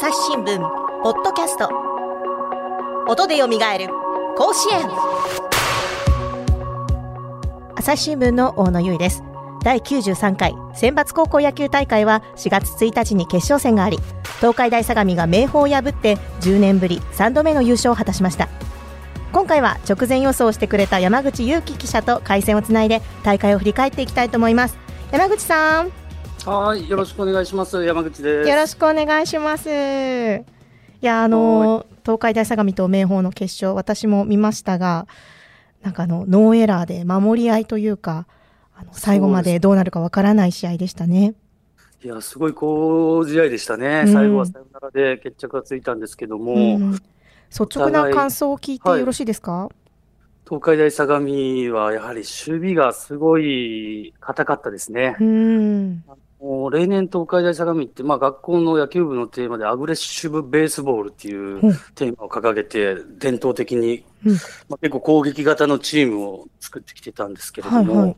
[0.00, 0.60] 朝日新聞
[1.02, 1.68] ポッドキャスト。
[3.08, 3.88] 音でよみがえる
[4.36, 4.88] 甲子園。
[7.74, 9.24] 朝日新聞の大野由依です。
[9.64, 13.98] 第93回選抜高校野球大会は4月1日に決勝戦があり
[14.36, 18.48] 東海大相模が明豊を破って10年ぶり3度目の優勝を果たしました。
[19.32, 24.78] 今回は直前予想をしてくれた山口裕樹記者と回線をつないで大会を振り返っていきたいと思います。
[25.10, 25.97] 山口さん。
[26.48, 27.84] はいよろしくお願いします。
[27.84, 28.48] 山口です。
[28.48, 29.68] よろしくお願いします。
[29.68, 30.42] い
[31.02, 35.06] やあの東海大相模と明豊の決勝私も見ましたが
[35.82, 38.26] なんかあのノーエラーで守り合いというか
[38.74, 41.34] あの最後までどうなるかわからない試合でしたね。
[42.02, 44.04] いや、すごい好試合でしたね。
[44.06, 46.54] うん、最後はサヨナラで決着がついたんですけども。
[46.54, 49.68] うん、率直な感想を聞いてよろしいですか、はい、
[50.48, 51.26] 東海大相模
[51.74, 55.16] はやはり守備がすごい硬かったですね。
[55.20, 56.04] うん、
[56.40, 61.60] 例年東海大相模って、まあ、学校の野球部のテーマでアグレッシブベースボールっていう
[61.96, 64.04] テーマを掲げて、伝統的に、
[64.68, 68.16] まあ、結構攻撃型のチームを作ってきてたんですけれども、はいはい。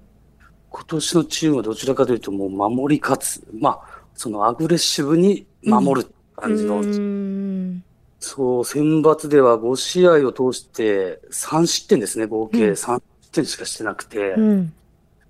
[0.69, 3.43] 今年のチームはどちらかというと、もう守り勝つ。
[3.59, 6.81] まあ、そのアグレッシブに守る感じの。
[6.81, 7.83] うん、
[8.19, 14.33] そう、選抜では5試合を通して3失点ですね、合計3失点しかしてなくて。
[14.33, 14.73] うん、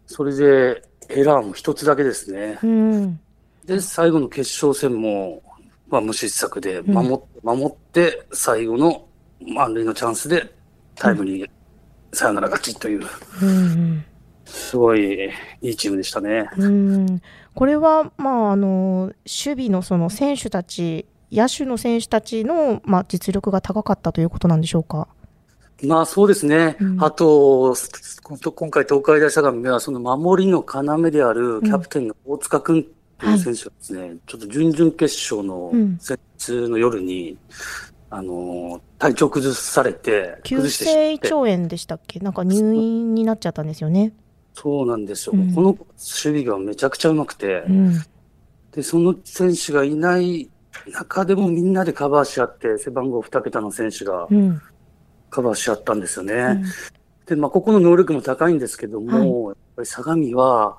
[0.07, 2.59] それで、エラーも一つだけですね。
[2.63, 3.21] うん、
[3.65, 5.43] で、最後の決勝戦も、
[5.89, 9.07] まあ、無失策で守って、守って、最後の
[9.41, 10.55] 満塁のチャンスで
[10.95, 11.51] タイムリー、
[12.13, 13.03] サヨナラ勝ちという。
[13.43, 14.05] うん
[14.47, 15.31] すごい
[15.63, 16.51] いいチームでしたね。
[16.59, 17.23] うん
[17.55, 25.07] これは、まあ、あの守備のその選手たち、野手の選手たちの、まあ、実力が高かったということなんでしょうか？
[25.85, 26.77] まあそうですね。
[26.81, 27.75] うん、あと、
[28.55, 32.87] 今回東海大相模はその守りの要であるキャプテンの大塚君
[33.19, 37.39] という選手がですね、はい、ちょっと準々決勝の節の夜に、うん、
[38.11, 42.21] あの、体調崩されて、急性胃腸炎でしたっけ？
[42.21, 44.13] なんか入院になっちゃったんですよね。
[44.53, 45.33] そうなんですよ。
[45.35, 47.95] うん、この守備がめちゃくちゃうまくて、うん、
[48.73, 50.51] で、その選手がいない
[50.93, 54.29] 中でもみんなでカバーし合って、背番号2桁の選手が
[55.31, 56.35] カバーし合ったんですよね。
[56.35, 56.65] うん、
[57.27, 60.79] で、まあ、ここの能力も高いんですけども、はい、やっぱり相模は、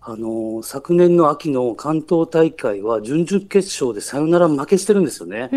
[0.00, 5.48] あの、昨年の秋の関東大会は準々決勝でサヨナラ負けしてるんですよね。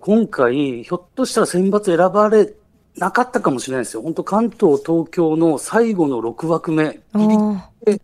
[0.00, 2.52] 今回、ひょっとしたら選抜選ばれ
[2.96, 4.02] なかったかもしれないですよ。
[4.02, 7.36] 本当関東、東京の最後の6枠目、ギリ
[7.84, 8.00] で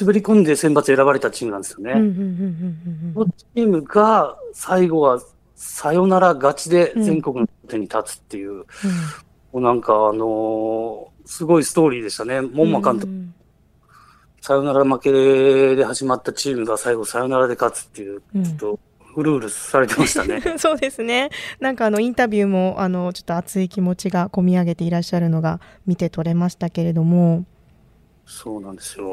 [0.00, 1.92] 滑り込んで選抜選ばれたチームなんですよね。
[3.14, 5.20] そのチームが最後は
[5.60, 8.64] サヨナラ勝ちで全国の手に立つっていう、うん、も
[9.54, 12.40] うなんかあのー、すごいストーリーでしたね。
[12.40, 13.12] 門馬監督。
[14.40, 15.12] サヨナラ負け
[15.74, 18.80] で始まったチームが最後サヨナラで勝つっていう、ちょっと
[19.16, 20.40] うるうるされてましたね。
[20.58, 21.30] そうですね。
[21.58, 27.44] なんかあのインタビューもあのちょっと熱い気持ちが込み上げていらっしゃるのが見て取れましたけれども。
[28.26, 29.12] そうなんですよ。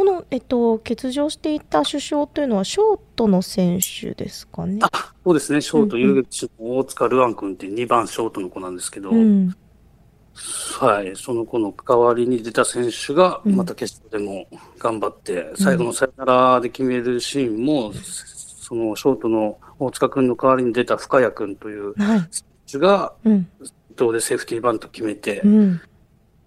[0.00, 4.78] このえっと欠場していた首相というのはショートの選手ですかね。
[4.80, 5.60] あ、そうですね。
[5.60, 9.10] ショート遊撃手の大塚ルアン君って2番ショートの子なんですけど。
[9.10, 9.54] うん。
[10.78, 14.46] はい、その子の代わりに出た選手が、また決勝でも
[14.78, 22.26] 頑張って、うん、最後のサヨナラで決めるシーンも、そのショートの大塚君の代わりに出た深谷君という選
[22.66, 23.12] 手が、
[23.96, 25.80] どうでセーフティーバント決めて、うん、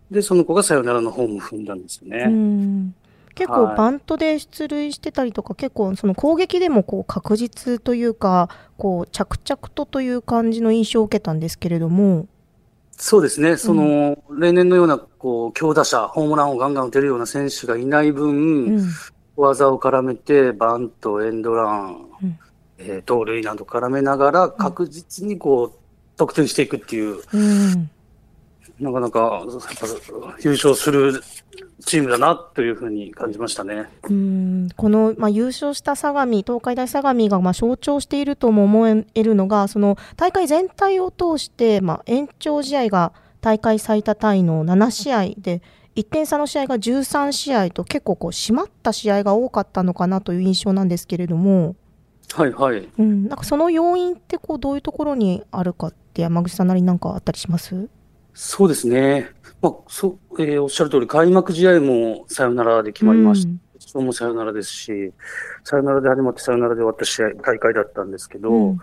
[0.09, 2.93] で、その子がサヨナラのホーム踏んだんですよね。
[3.33, 12.27] うん結構バントで出塁してたりとか、はい、結構その攻撃でもこう確実というかこう着々とという感じの印象を受けたんですけれども。
[12.95, 18.89] そうですね、その、うん、例年のようなこう強打者、ホームランをガンガン打てるような選手がいない分、うん、
[19.35, 22.39] 技を絡めて、バント、エンドラン、うん、
[22.77, 25.79] えー、盗塁など絡めながら、確実にこう、
[26.17, 27.89] 得点していくっていう、うん、
[28.83, 29.43] なかなか
[30.43, 31.21] 優勝する
[31.85, 33.89] チームだなというふうに感じましたね。
[34.03, 34.69] うん。
[34.75, 43.11] この、まあ、優勝した相模、東海大相模がまあ象徴しているとも思えるのが、その大会全体を通して、まあ、延長試合が
[43.41, 45.61] 大会最多タイの7試合で、
[45.95, 51.75] 1点差の試合が13試合と結構こう締まった試合が多かったのかなという印象なんですけれども、
[52.33, 52.89] はいはい。
[52.97, 57.89] うん、なんかその要因ってこうどういうところにあるかって山口さんなりなんかあったりします？
[58.33, 59.29] そうですね。
[59.61, 63.53] まあ、そえー、おっしゃる通り、開幕試合もサヨナラで決まりました。
[63.73, 65.13] 決、勝、もサヨナラですし、
[65.63, 68.79] サヨナラで始まってサヨナラで終わった試合、大会だったんですけど、うん、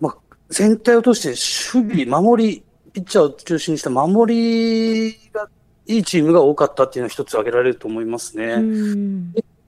[0.00, 0.16] まあ、
[0.50, 5.48] 全体を通して守備、守り、ピッチャーを中心にした守りが
[5.86, 8.56] いいチームが多かったっていうのは一つ挙げられると思いますね。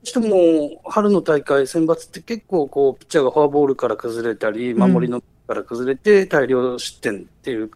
[0.04, 7.70] しても、春の大会、選抜って結構こう、ピッチャーがフォアボールから崩れたり、守りのから崩れて大量失点っていう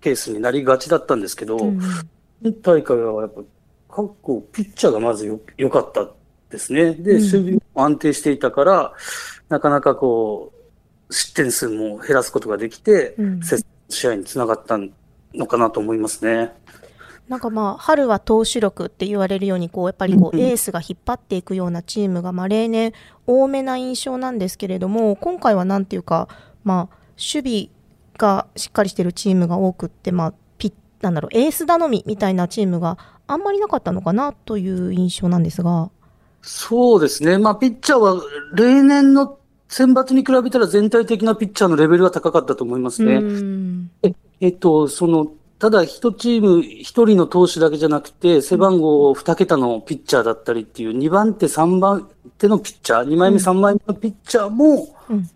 [0.00, 1.80] ケースになりがちだったんですけど、うん、
[2.42, 3.42] 今大会はやっぱ、
[3.88, 6.08] 各校、ピッチャーがまずよ良かった
[6.50, 6.94] ですね。
[6.94, 8.92] で、守備も安定していたから、
[9.48, 10.52] なかなかこ
[11.08, 13.40] う、失点数も減らすことができて、うん、
[13.88, 14.78] 試合につながった
[15.34, 16.52] のかなと思いますね。
[17.28, 22.92] なんかまあ春は投手力って言われるようにこうやっぱりこうエースが引っ張っていくようなチームがまあ例年
[23.26, 26.28] 多めな印象なんですけれども今回はなんていうか
[26.62, 27.75] まあ守備
[28.16, 35.90] がしっかりしてるチームが多くってまあピなんだろうエース頼みみたいなチームがあんまりなかったのかなという印象なんですが。
[36.42, 37.38] そうですね。
[37.38, 38.22] まあピッチャーは
[38.54, 43.20] 例年の選抜に比べたら全体的なピッチャーのレベルは高かったと思いますね。
[44.02, 55.30] ええっと、そのただ、一チーム一人の投手だけじゃなくて、背番号二桁のピッチャーだったりっていう、二番手、三番手のピッチャー、二枚目、三枚目のピッチャーも、うん、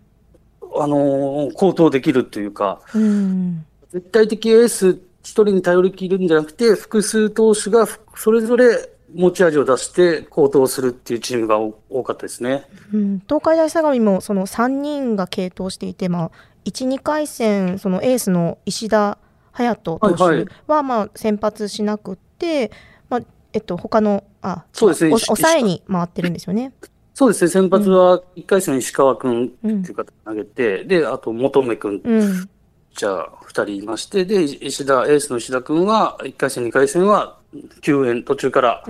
[0.75, 12.65] あのー、高騰できるというか、うん、絶対的エース一人に頼りきるんじゃなくて、複数投手がそれぞれ持ち味を出して高騰するっていうチームが多かったですね。
[12.93, 16.31] うん、東海大相模もその3人が継投していて、まあ、
[16.65, 19.17] 1、2回戦、そのエースの石田
[19.53, 22.71] 隼人投手はまあ先発しなくて、
[23.09, 23.21] まあ
[23.53, 25.11] えっと他のあそうですね。
[25.17, 26.73] 抑えに回ってるんですよね。
[27.13, 32.49] そうですね、先発は1回戦石川君っていう方投げて、うん、で、あと求め君、うん、
[32.95, 37.37] じゃあ2人いまして、で、石田、エースの石田君は1回戦、2回戦は
[37.81, 38.83] 救援途中から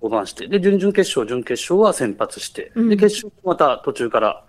[0.00, 4.44] 5番して、で、準々決勝、準決勝は先発して、で、決勝また途中から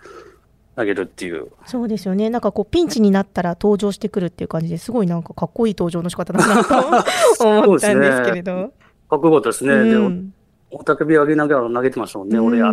[0.75, 1.49] 投げるっていう。
[1.65, 2.29] そうですよね。
[2.29, 8.55] なんかこうピンチになったら登場してくるっていう感じですごいなんかかっこいい登場の仕方だなと思ったんですけれど。
[8.55, 8.69] ね、
[9.09, 9.73] かっこよかったですね。
[9.73, 10.33] うん、で、
[10.73, 12.71] おたけび上げながら投げてましたもんね、うん、俺や。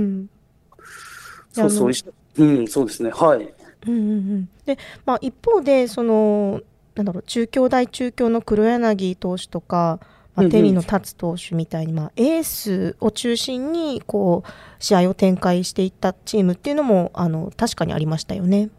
[1.53, 1.93] そうそう、
[2.39, 3.11] うん、そうですね。
[3.11, 3.55] はい。
[3.87, 6.61] うんうんうん、で、まあ一方でその
[6.95, 10.01] なんだろう中京大中京の黒柳投手とか。
[10.37, 18.71] まあ、手にの立つ投手みたいに、まあ、エースを中心にこう試合を展開していったチームっていうのもあの確かにありましたよね。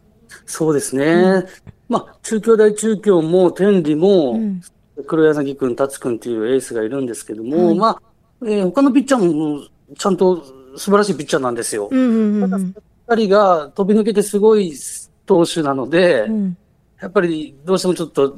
[0.46, 1.06] そうですね。
[1.06, 1.46] うん、
[1.90, 4.40] まあ、中京大中京も天理も、
[5.06, 8.02] 黒柳君、達君っていうエースがいるんですけども、まあ、
[8.44, 9.66] えー、他のピッチャーも
[9.98, 10.44] ちゃんと
[10.78, 11.90] 素晴らしいピッチャーなんですよ。
[11.92, 12.64] うんうんうん、ただ、
[13.18, 14.74] 二人が飛び抜けてすごい
[15.26, 16.58] 投手なので、うん、
[17.00, 18.36] やっぱりどうしてもちょっと、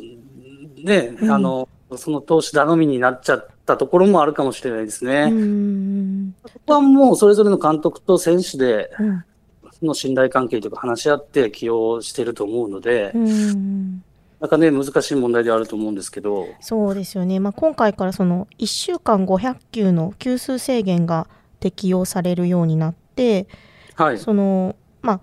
[0.84, 5.32] ね、うん、あの、その投手頼みになっちゃったところもあるかもしれないですね。
[6.52, 8.90] そこはもうそれぞれの監督と選手で、
[9.84, 13.14] の信頼関係とか話し合って起用してると思うので、
[14.44, 16.50] なかね、難しい問題ではあると思うんですけど。
[16.60, 17.40] そうですよね。
[17.40, 21.30] まあ、今回からその1週間500球の球数制限が
[21.62, 23.48] 適用されるようになって、
[23.96, 24.18] はい。
[24.18, 25.22] その、まあ、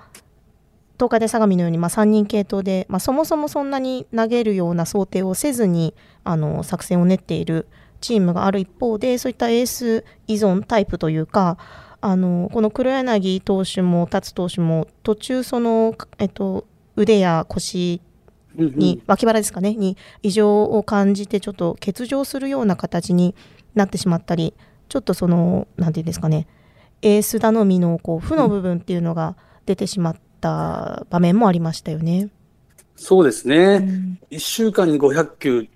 [0.95, 5.95] 東海大相模のように、まあ、3人系統で、まあ、そもそもそんなに投げるような想定をせずに
[6.25, 7.67] あの作戦を練っている
[8.01, 11.59] チームがある一方でそういったエース依存タイプというか
[12.01, 18.01] あのこの黒柳投手も達投手も途中その、えっと、腕や腰
[18.55, 23.35] に脇腹ですかねに異常を感じてちょっと欠場するような形に
[23.75, 24.55] なってしまったり
[24.89, 26.47] ちょっとその何て言うんですかね
[27.03, 29.37] エース頼みのこう負の部分っていうのが
[29.67, 32.29] 出てしまった場面もありましたよね。
[32.97, 33.57] そうですね。
[33.57, 35.69] うん、1週間に500球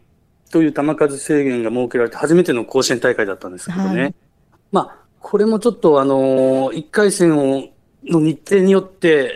[0.50, 4.02] という球数制限が設けられて初めての甲子園大会だったんですけどね。
[4.02, 4.14] はい、
[4.72, 7.68] まあ、これもちょっとあのー、1回戦を
[8.04, 9.34] の日程によって、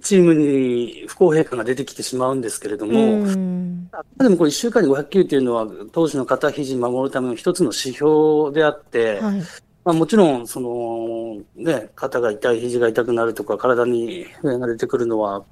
[0.00, 3.88] チームに不公平感が出てきてしまうんですけれども、うん、
[4.18, 9.42] でもこれ1週間に500球っていうのは、当時の肩肘守るための一つの指標であって、はい。
[9.84, 15.44] まあ、もちろん、その、ね、肩が痛い、肘が痛くなるとか、体に不便が出てくるのは、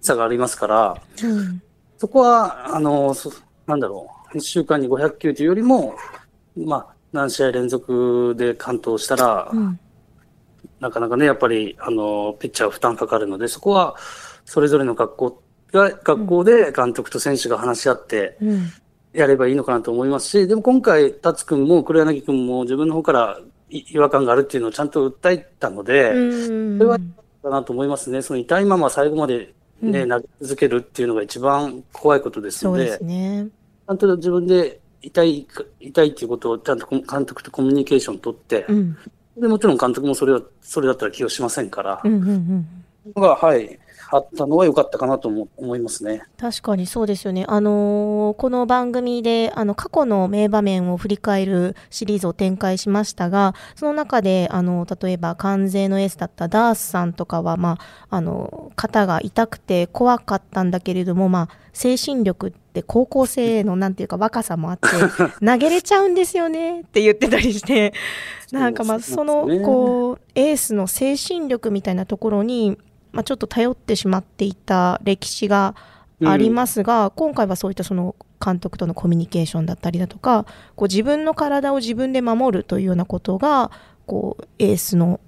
[0.00, 1.62] 差がありますから、うん、
[1.98, 3.14] そこは、あの、
[3.66, 5.94] なんだろう、1週間に500球というよりも、
[6.56, 9.78] まあ、何試合連続で完投したら、うん、
[10.80, 13.96] なかなかね、やっぱり、あの、ピッチャー負担かかるので、そこは、
[14.44, 18.38] それぞれの学校が、学校で監督と選手が話し合って、
[19.12, 26.12] やればいいのかなと思いますし、でも今回、達君も黒柳君も自分の方から違和感があるっていうのをちゃんと訴えたので、
[26.78, 26.98] それは
[27.42, 28.22] かなと思いますね。
[28.22, 33.48] その痛いまま最後までね、うん、投げ続けるっていうのが一番怖いことですので、でね、
[33.86, 35.46] ちゃんと自分で痛い、
[35.80, 38.96] 痛いっていうことをちゃんと監督とコミュニケーション取って、うん、
[39.40, 42.64] でもちろん監督もそれは、それだったら起用しませんから、うんうん
[43.14, 43.78] うん、が、はい、
[44.12, 46.22] あったのは良かったかなと思いますね。
[46.36, 47.44] 確かにそうですよね。
[47.48, 57.78] あのー、この番組で、あの、過去の名場面を振り返るシリーズを展開しましたが、その中で、あの、例えば、関税のエースだったダースさんとかは、ま
[58.10, 64.88] あ、あの、肩が痛くて怖かったんだけれども、まあ、精神力って高校生のなんていうか若さもあって、
[65.44, 67.92] 投げれちゃうんですよねって言ってたりして、
[68.50, 72.76] なんかまあ、その、こう、エースの精神力みたいなところに、
[73.12, 75.74] まあ、ちょっと頼ってしまっていた歴史が
[76.24, 78.14] ありますが、うん、今回はそういったその
[78.44, 83.70] 監督とのコミュニケーションだったりだとかこう自分の体を自分で守るというようなことが
[84.06, 85.20] こうエースの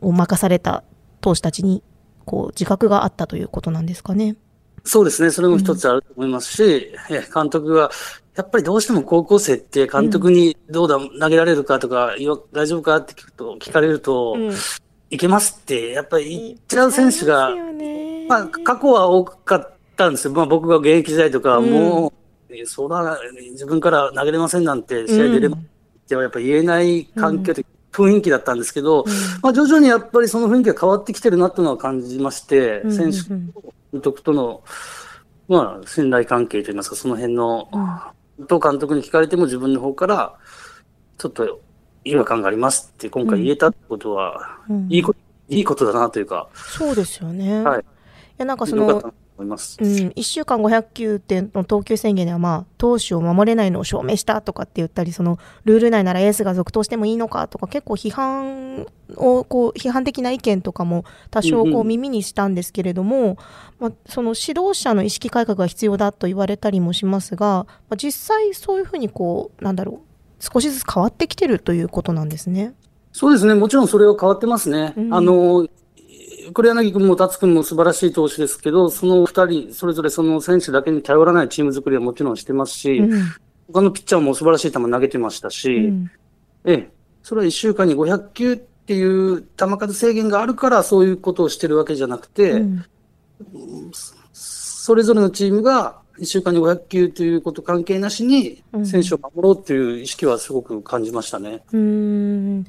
[0.00, 0.82] を任された
[1.20, 1.82] 投手たちに
[2.24, 4.36] こう自覚があったということなんですかね。
[4.82, 7.90] そうですね、それも一つあると思いますし、うん、監督が
[8.34, 12.14] やっぱりどうしても高校生って監督にどうだ、投げられるかとか、
[12.52, 14.52] 大丈夫かって聞くと聞かれると、うん
[15.10, 17.50] いけますって、やっぱり言っちゃう選手が、
[18.28, 20.32] まあ、過去は多かったんですよ。
[20.32, 22.12] まあ、僕が現役時代とか、うん、も
[22.48, 23.18] う、そら、
[23.50, 25.60] 自分から投げれませんなんて、試合出れまっ
[26.08, 29.12] てはやっぱ言えない環境で、雰囲気だったんですけど、うん、
[29.42, 33.28] まあ、徐々にやっぱりその雰囲気が変わってきてるなっていうのは感じまして、うん選手
[33.92, 34.62] 監督との、
[35.48, 37.68] まあ、信頼関係といいますか、その辺の、
[38.46, 40.34] と監督に聞かれても自分の方から、
[41.18, 41.60] ちょっと
[42.04, 45.14] 違和感がありますって今回言えたってことは、うん、いいこ
[45.48, 46.48] いいことだなというか。
[46.54, 47.62] そうですよね。
[47.62, 47.80] はい。
[47.80, 47.84] い
[48.38, 63.36] や、なんかその、うん、1週間500球点の投球宣言では、まあ、投手を守れないのを証明したとかって言ったり、その、ルール内ならエースが続投してもいいのかとか、結構批判を、こう、批判的な意見とかも多少こう耳にしたんですけれども、うんうん、
[63.80, 70.09] まあ、その指導者の意識改革が必要だと言われたりもしますが、まあ、実際そういうふうにこう、なんだろう、
[70.40, 72.74] 少しずつ変わってきてるということなんですね。
[73.12, 73.54] そうですね。
[73.54, 74.94] もちろんそれは変わってますね。
[74.96, 75.68] うん、あの、
[76.52, 83.22] 黒柳君も達君も素晴らしい投手ですけど、その二人、それぞれその選手だけに頼らないチーム作りはもちろんしてますし、うん、
[83.72, 86.10] 他のピッチャーも素晴らしい球投げてましたし、うん、
[86.64, 86.90] ええ、
[87.22, 92.84] それは1週間に500球っていう球数制限があるからそういうことをしてるわけじゃなくて、うん、
[94.32, 101.62] それぞれのチームが1週間に500球ということ関係なしに、選手を守ろうっていう意識はすごく感じましたね。
[101.72, 102.66] うん。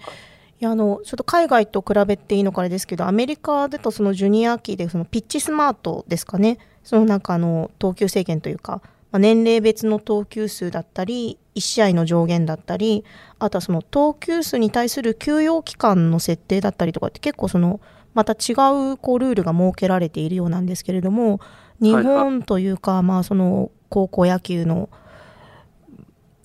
[0.61, 8.73] いやあのちょっと海外と比べていいのかあれですけどアメリカでとそのジュニア期でそのピッチスマートですかねそのなんかあの投球制限というか、
[9.11, 13.03] まあ、年齢別の投球数だったり1試合の上限だったり
[13.39, 17.81] あとはその投球数に対する休養期間の設定だったりとかって結構その
[18.13, 18.53] また違
[18.93, 21.39] うこうルールが設けられているようなんですけれども
[21.81, 24.89] 日本というか、はい、まあその高校野球の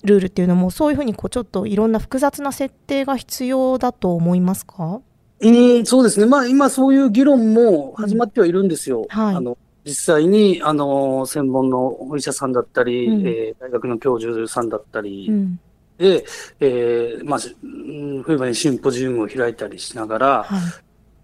[0.03, 5.01] ルールっていうのもそういうふうにこうちょっといろんな複雑な設定が必要だと思いますか？
[5.39, 6.25] うん、そうですね。
[6.25, 9.01] まあ今そういう議論も始まってはいるんですよ。
[9.01, 15.59] うんはい、あの実際に、あの、専門のお医者さんだったり、うん、えー、大学の教授さんだったり、うん、
[15.97, 16.25] で、
[16.59, 17.39] えー、まあ、
[18.25, 20.59] 冬場にシンポジウムを開いたりしながら、はい、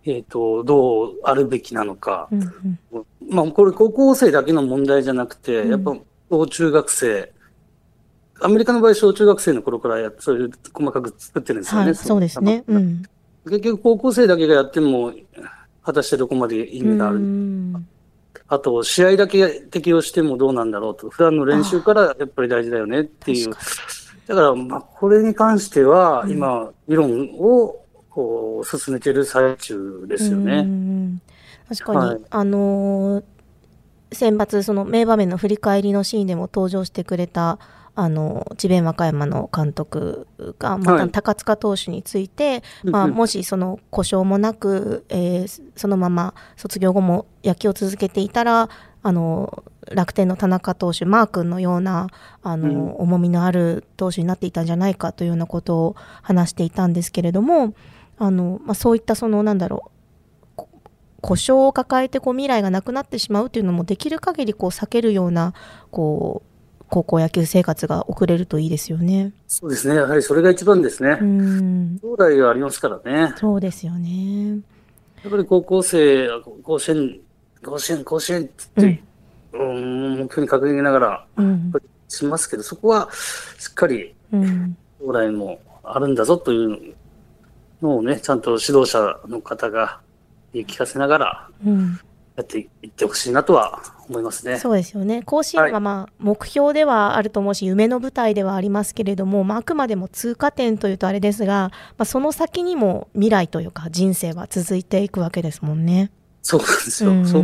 [0.05, 5.95] えっ、ー、と、どうあるべきなのか、うんうん、まあ、これ高校生だけの問題じゃなくて、やっぱ、
[6.29, 7.31] 小中学生、
[8.41, 11.85] アメリカの場合、小中学生の頃からやそういう細かく作ってるんですよね。
[11.87, 12.63] はい、そうですね。
[12.67, 13.03] うん、
[13.45, 15.13] 結局、高校生だけがやっても、
[15.83, 17.19] 果たしてどこまで意味がある。
[18.47, 21.09] あと、試合だけ適用してもどうなんだろうと。
[21.09, 23.51] 普段の練習からやっぱり大事だよねっていう。
[24.27, 27.82] だから、まあ、これに関しては、今、議論を
[28.13, 31.19] こう進めている最中ですよね。
[31.67, 33.23] 確かに、はい、あのー、
[34.11, 37.57] 選抜その名場面の振り返りのシーンでも登場してくれた
[37.95, 40.27] あの智弁和歌山の監督
[40.59, 48.69] がまた高塚投手について、はい、まあ、もしその故障もなく、えー、そのまま卒業後も野球を続けていたら
[49.03, 52.07] あの楽天の田中投手マー君のような
[52.41, 57.73] あの、うん、重みのある投手になっていたんじゃないかというようなことを話していたんですけれども
[58.17, 59.93] あの、まあ、そういったそのなんだろう
[61.21, 65.53] 故障を抱えてこう未来がなくなってしまうというのもできる限りこう避けるような
[65.89, 66.53] こう
[66.89, 69.31] 高校野球生活が送れるといいですよね。
[69.47, 69.95] そうですね。
[69.95, 71.17] やはりそれが一番ですね。
[72.01, 73.33] 将来がありますからね。
[73.37, 74.59] そうですよね。
[75.23, 76.27] やっぱり高校生、
[76.61, 77.19] 甲子園、
[77.65, 79.03] 甲子園、甲子園って、
[79.53, 81.27] うん、目標に掲げながら、
[82.09, 83.09] しますけど、そこは
[83.57, 84.13] しっかり
[84.99, 86.93] 将来もあるんだぞという
[87.83, 89.99] のをね、ちゃんと指導者の方が
[90.53, 91.49] 言い聞かせながら、
[92.35, 94.57] やっていってほしいなとは思いますね。
[94.57, 95.21] そうですよね。
[95.23, 106.11] 甲子園はまあ、目標ではあると思うし、夢の舞台ではありますけれども、まあ、あくまでも通過点というとあれですが、まあ、その先にも未来というか人生は続いていくわけですもんね。
[106.41, 107.25] そうなんですよ。
[107.25, 107.43] そう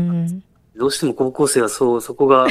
[0.75, 2.47] どうしても高校生はそう、そこが、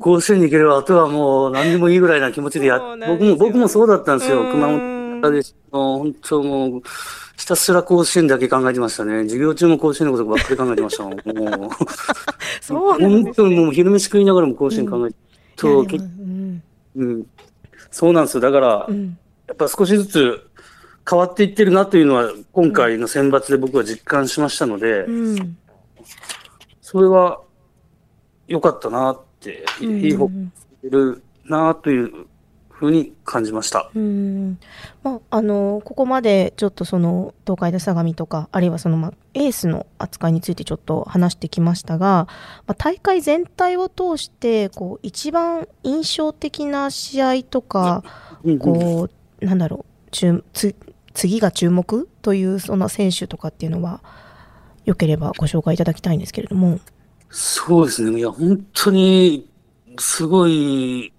[0.00, 4.38] 甲子園に行ければ、あとはもう何でもいいぐらいな気持ちでやっ、僕も、僕もそうだったんですよ。
[4.50, 6.82] 熊本で、本当もう、
[7.36, 9.22] ひたすら甲子園だけ考えてましたね。
[9.24, 11.12] 授業中も甲子園のことばっかり考えてましたもん。
[11.60, 11.70] もう、
[12.60, 15.16] そう本当にもう昼飯食いながらも甲子園考えて、
[15.66, 16.62] うん、
[16.96, 17.26] うん、
[17.90, 18.40] そうなんですよ。
[18.40, 20.40] だから、うん、やっぱ少しずつ
[21.08, 25.56] 変わっていってるなというのは、今回の選抜で僕は実感しましたので、うん、
[26.80, 27.40] それは
[28.48, 30.50] 良かったなって、いい方向に
[30.90, 32.26] るなという
[32.78, 33.90] ふうに感じました。
[33.94, 34.58] うん
[35.02, 42.28] まあ、あのここまでちょっとその東海大相模とかあるいはその、まあ、エースの扱いについてちょっと話してきましたが、
[42.66, 48.04] まあ、大会全体を通してこう一番印象的な試合とか、
[48.60, 49.08] こ
[49.40, 50.44] うなんだろう注
[51.14, 54.02] 次が注目というその選手とかっていうのは
[54.84, 56.78] よければご紹介いただきたいんですけれども。
[57.30, 58.18] そうですね。
[58.18, 59.48] いや、本当に、
[59.98, 61.12] すごい、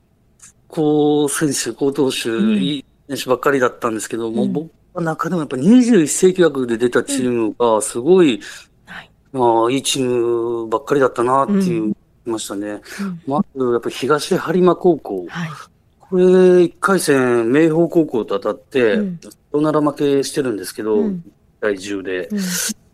[0.67, 8.41] こう、選手、高投手、うん、いい選手ばっかりだったんですけども、うん、僕の中でもやっぱ21世紀枠で出たチームが、すごい、うん
[8.85, 11.93] はい、まあ、いいチームばっかりだったなっていう、
[12.25, 12.81] ましたね。
[13.25, 15.25] まず、やっぱ東播磨高校。
[15.27, 15.49] はい、
[15.99, 19.19] これ、1回戦、明豊高校と当たって、うん、
[19.51, 20.97] ドナラ負けしてるんですけど、
[21.61, 22.29] 第10で。
[22.39, 22.86] その、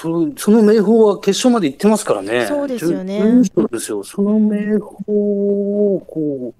[0.00, 2.46] その名宝は決勝まで行ってますからね。
[2.46, 3.42] そうですよね。
[3.54, 4.02] そうですよ。
[4.02, 6.54] その名宝を、こ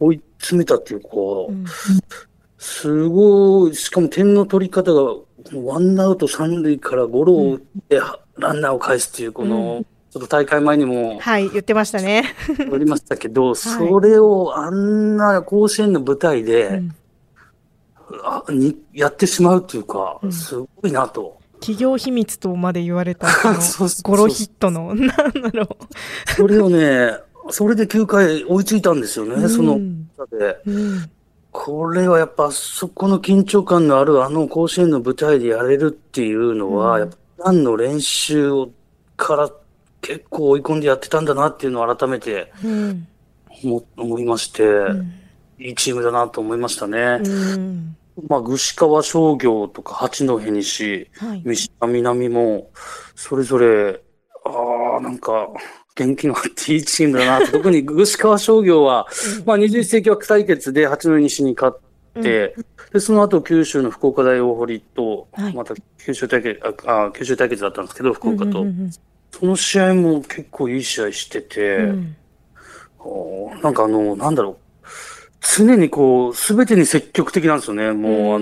[0.00, 1.08] う、追い詰めたっていうか、
[1.48, 1.66] うん、
[2.56, 5.14] すごい、しかも点の取り方が、
[5.54, 8.00] ワンアウト三塁からゴロを打って、
[8.38, 12.34] ランナーを返すっていう、この、うん、ちょっと大会前にも、はい、言ってましたね。
[12.72, 16.94] ありましたけど、 それをあんな甲子園の舞台で、うん、
[18.24, 21.36] あにやってしまうというか、すごいなと。
[21.60, 23.26] 企業秘密とまで言われた
[24.02, 25.22] ゴロヒットの、なんだ
[25.52, 25.66] ろう。
[26.36, 27.18] それをね、
[27.50, 31.10] それで9回追いついたんですよね、うん、そので、うん、
[31.52, 37.16] これはやっぱそこの緊張感のあるあの甲子園の舞台でやれるっていうのは、うん、やっぱ
[37.50, 38.70] 何の練習を
[39.16, 39.50] から
[40.02, 42.52] 結構追い込んでやってたんだなっていうのを改めて
[43.64, 44.62] 思,、思いまして、
[45.58, 47.18] いいチームだなと思いましたね。
[48.28, 52.70] まあ、串川商業とか八戸西、はい、三島南も、
[53.14, 54.00] それぞれ、
[54.44, 55.48] ああ、なんか、
[55.94, 59.06] 元気のあっていいチームだな 特に串川商業は、
[59.40, 68.64] うん、まあ、21世紀枠対決で八戸西に勝って、うん、で、その後九州の福岡大大堀と、また九州対決、あ九州対決だったんですけど、福岡と。
[69.32, 72.16] その試合も結構いい試合してて、うん、
[73.62, 74.56] なんかあの、なんだろう、
[75.40, 77.92] 常にこう、すべてに積極的なんですよね。
[77.92, 78.38] もう、あ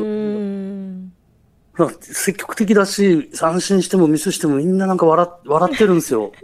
[1.82, 6.32] の、積極的だし、三振してもミスしてもみんななんか笑笑ってるんですよ。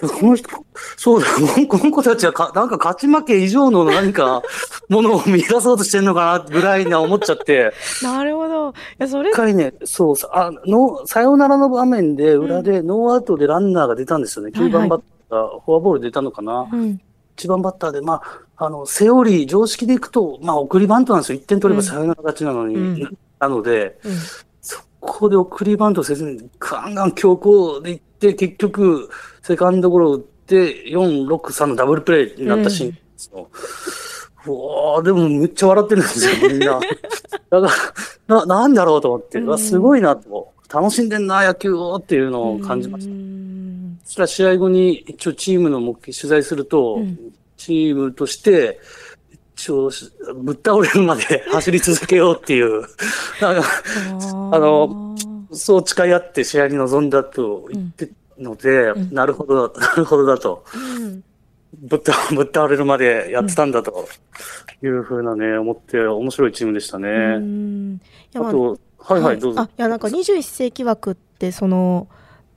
[0.00, 0.48] この人、
[0.96, 1.26] そうだ、
[1.68, 4.42] この子たちはか、なんか勝ち負け以上の何か
[4.88, 7.72] ものを見出そうとしてんのかなぐらいに思っちゃって。
[8.04, 8.70] なるほど。
[8.70, 9.30] いや、それ。
[9.30, 14.52] 一回ね、そう、あの、さよならの場面で裏でノーアウトでランナーが出たんですよね。
[14.54, 16.68] 9番バッター、はいはい、フォアボール出たのかな。
[16.72, 17.00] うん
[17.38, 18.22] 1番バッターで、まあ、
[18.60, 21.38] あの、セオリー、常識でいくと、まあ、送りバントなんですよ。
[21.38, 22.74] 1点取ればサヨナラ勝ちなのに。
[22.74, 24.12] うん、なので、うん、
[24.60, 29.10] そこで送りバントせずに、ガンガン強行でいって、結局、
[29.42, 33.48] セカンドゴロ打って、4、6、3のダブルプレーになったシーンですよ。
[34.46, 36.80] うん、うわでもめっちゃ笑ってるんですよ、 みんな。
[37.50, 37.74] だか
[38.26, 40.52] ら、な、なんだろうと思って、うん、すごいなと。
[40.68, 43.14] 楽しんでんな、野球をっていうのを感じました。
[44.04, 47.32] そしたら試合後に一応チームの目取材すると、うん、
[47.68, 48.80] チームとして、
[49.54, 49.90] 一応、
[50.36, 52.84] ぶっ倒れるまで 走り続けようっていう、
[53.42, 55.14] あの、
[55.52, 60.64] そう誓い合って試合に臨んだと言ってので、うん、なるほど、なるほどだと。
[60.74, 61.22] うん。
[61.80, 64.08] ぶっ倒ぶっ倒れるまでやってたんだと
[64.82, 68.00] いうふうなね、思って面白いチームでしたね。
[68.34, 69.62] あと、はいはい、どうぞ。
[69.62, 72.08] いや、なんか21世紀枠って、その、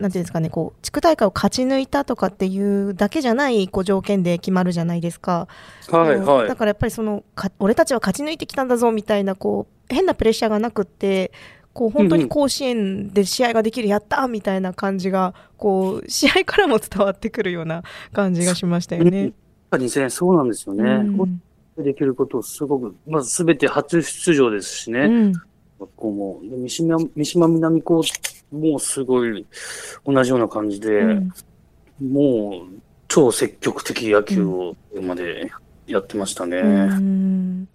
[0.02, 5.48] なんていうんですかね、こう、地区大会を勝ち抜いたとかっていうだけじゃないこう条件で決まるじゃないですか。
[5.90, 6.48] はいはい。
[6.48, 11.32] だからやっぱりその、か俺たちは勝ち抜いてきたんだぞみたいな、こう、変なプレッシャーがなくって、
[11.74, 19.22] こう本当に甲子園で試合ができる、やったみたいな感じが、こう、試合からも伝わってくるような感じがしましたよね。
[19.22, 19.32] やっ
[19.70, 20.84] ぱりね、そうなんですよね。
[20.84, 25.00] うん、できることすごく、まずすべて初出場ですしね。
[25.02, 25.34] うん
[25.82, 26.40] 学校も。
[26.44, 28.04] で三島三島南高
[28.52, 29.46] もすごい
[30.06, 31.32] 同じような感じで、うん、
[32.00, 35.52] もう超積極的野球をまで
[35.88, 36.58] やってましたね。
[36.58, 36.64] う
[37.00, 37.68] ん。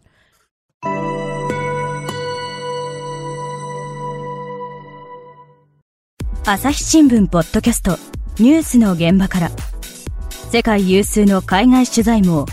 [6.45, 7.99] 朝日新聞ポッドキャスト
[8.39, 9.51] ニュースの現場から。
[10.53, 12.47] 世界有数の海外取材網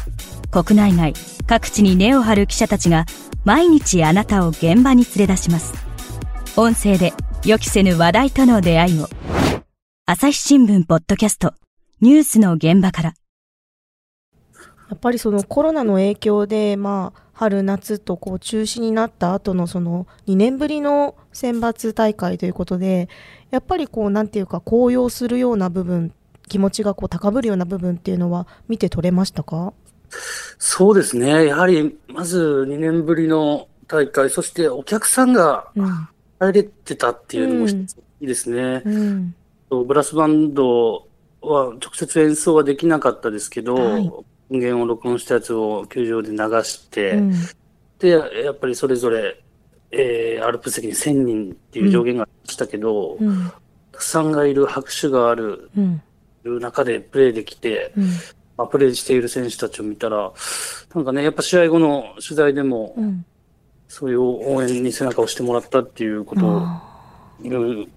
[0.52, 1.14] 国内外
[1.46, 3.06] 各地に根を張る記者たちが
[3.46, 5.74] 毎日あなたを現場に連れ出します。
[6.58, 7.14] 音声で
[7.46, 9.10] 予期せぬ話題との出会いを。
[10.06, 11.54] 朝日新聞ポッドキャスト。
[12.00, 13.14] ニュースの現場から。
[14.90, 23.10] やっぱりそのコロナの影響で、まあ、春夏とこう中止になった後のその2年ぶりの選抜大会ということで
[23.52, 26.14] やっぱりこうなんていうか高揚するような部分
[26.48, 29.74] 気持ちがこう高ぶるような部分っていうのは見て取れましたか？
[30.60, 31.48] そうですね。
[31.48, 35.72] やはり、まず2年ぶりの大会、そしてお客さんが
[36.39, 37.88] 入れてたっていうのもい
[38.22, 38.82] いですね。
[38.86, 39.36] うん。
[39.69, 41.08] うん、ブラスバンド
[41.41, 47.34] は直接演奏はできなかったですけど、はい、音源を録音したやつを球場で流して、うん、
[48.00, 49.43] で、やっぱりそれぞれ
[49.96, 53.52] えー、アルプス席に1000人っていう上限がしたけど、うん、
[53.91, 55.69] たくさんがいる拍手がある、
[56.43, 58.06] 中でプレーできて、うん、
[58.58, 60.34] まあ、プレーしている選手たちを見たら、
[60.96, 63.24] なんかね、やっぱ試合後の取材でも、うん、
[63.94, 66.68] そういう応援に背中を押してもらったっていうことを、
[67.44, 67.88] いう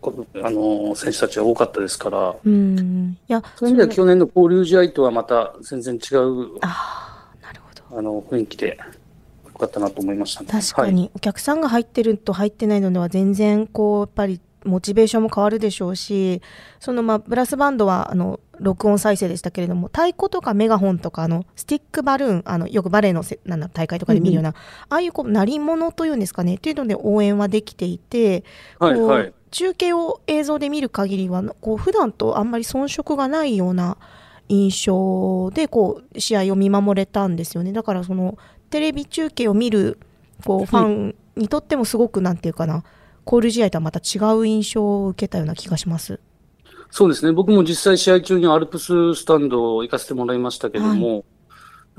[0.44, 7.98] あの選手たちが多かったですから、うん、いやそういう意味では去年の交流試合とはまた全然違うあなるほど。
[7.98, 8.78] あの雰囲気で
[9.46, 10.48] よかったなと思いましたね。
[10.50, 16.42] 確かに、はい、お客さんが入ってると入ってないのでは全然こうやっぱりモチベーションも変わるでしょうし
[16.78, 24.60] そのまあブラスバンドはあの録音再生でしたけれども太鼓とかメガホンとかあのスティックバルーンあのよくバレエのせなん大会とかで見るような、うん、あ
[24.96, 28.44] あいうこう鳴り物というんですかねっていうので応援はできていて、
[28.78, 33.96] はいはい、中継を映像で見る限りはこう普段とあんまり遜色がないような
[34.48, 37.72] 印象でこう試合を見守れたんですよね。
[37.72, 38.38] だからその
[38.70, 39.98] テレビ中継を見る
[40.44, 42.84] こうファンにとってもすごくなんていうかな
[43.26, 46.20] 交流試合とはまた違う印象を受けたような気がします。
[46.90, 47.32] そうですね。
[47.32, 51.24] 僕も実際試合中にアルプススタンド行かせてもらいましたけども、はい、やっ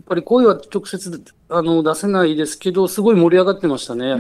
[0.06, 4.12] ぱり声は直接あの出せないですけど、すごい盛り上がってましたね。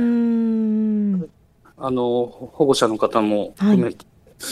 [1.79, 4.05] あの、保護者の方も含めて。
[4.05, 4.11] は
[4.43, 4.45] い、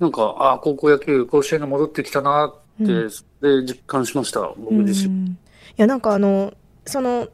[0.00, 5.28] なんか、ああ、高校野球、甲子園が戻ってきたなって、うん、で実感しました、僕自身。
[5.28, 5.34] い
[5.76, 6.52] や、なんかあの、
[6.86, 7.28] その、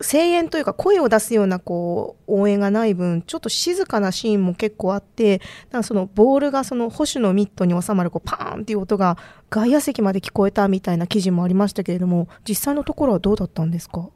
[0.00, 9.18] 声援というか声を出すようなこう応援がない分ちょっと静かなシーンも結構あってなんかそのボールがその保守のミットに収まるこうパーンっていう音が
[9.50, 14.08] 外野席まで聞こえたみたいな記事もありましたけれども実際のところはどうだったんですか？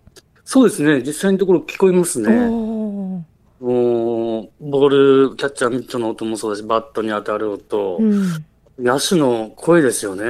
[0.45, 1.03] そうですね。
[1.05, 2.29] 実際のところ聞こえますね。
[2.31, 3.27] も
[3.61, 4.89] うボー
[5.31, 8.45] ルキャッチャーミットの音もそうだしバットに当たる音、うん
[8.83, 10.25] 野手の声ですよね。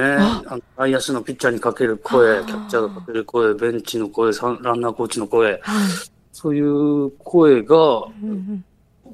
[0.77, 5.59] 内野手のピッチャーにかける声、キャッチャーがかける声、ベンチの声、ランナーコーチの声、
[6.31, 7.75] そういう声が、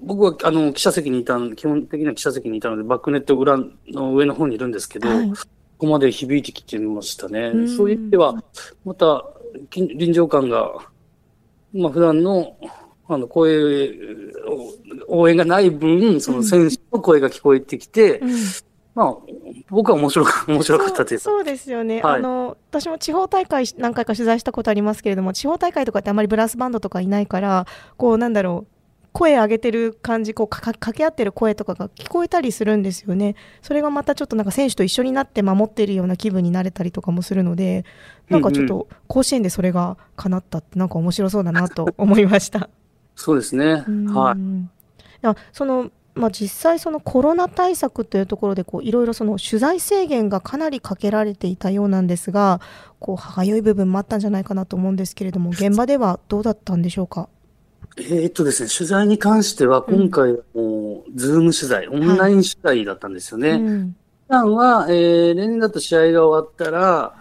[0.04, 5.36] 僕はあの記者席にいた、基本的には記者席にいたので、バックネット裏の上の方にいるんですけど、はい、こ
[5.78, 7.48] こまで響いてきてましたね。
[7.48, 8.44] うそういう意味では、
[8.84, 9.24] また
[9.72, 10.74] 臨場感が、
[11.74, 12.58] まあ普段の
[13.08, 13.90] あの声、
[15.08, 18.30] 応援がない分、その選手の声が聞こえてきて、うん
[19.00, 19.16] まあ、
[19.70, 28.74] 僕は面白か面白かったですそうですよね、はい、あの私も地方大会何回か取材したことありますけれども地方大会とかってあまりブラスバンドとかいないからこうなんだろう
[29.14, 33.36] 声上げてる感じこう掛け合ってる声とかが聞こえたりするんですよね。
[33.62, 37.86] それがまたちょっとなんか選手と一緒になって守ってるような気分になれたりとかもするので
[38.30, 42.70] なんかちょっと甲子園でそれが叶ったってなんか面白そうだなと思いました。
[43.16, 43.84] そうですね。
[44.14, 45.36] はい。
[45.52, 52.62] そのまあ、実際そのコロナ対策というところでこういろいろその取材制限がかなりかけられていたようなんですが
[53.00, 57.30] こう歯がゆい部分もあったんじゃないかなと思うんですけれども現場ではどうだったんでしょうか？
[57.98, 63.50] えー、っとですね、取材に関しては今回もう、ズーム取材、オンライン取材だったんですよね。
[63.50, 63.96] はいうん、
[64.28, 67.14] 普段は、えー、例年だと試合が終わったら、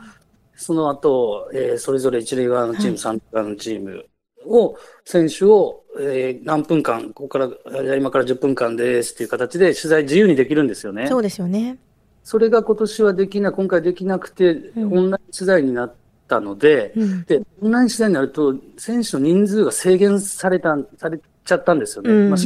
[0.54, 4.06] その後、えー、それぞれ一塁側のチーム、はい、三塁側のチーム
[4.48, 11.08] を、選手をえー、何分間、ここから、今から10分間ですっていう形で取材自由にできるんですよね。
[11.08, 11.78] そうですよね。
[12.22, 15.94] それが今年はできな、今回できなくて、うん、オンライン取材になっ
[16.28, 22.12] たので、うん、で、オンライン取材になると、選手の人数が制限された、されちゃったんですよね。
[22.12, 22.38] うん、まあ、